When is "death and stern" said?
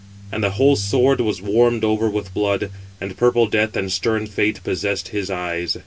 3.51-4.25